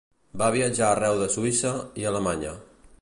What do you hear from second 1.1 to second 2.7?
de Suïssa i Alemanya.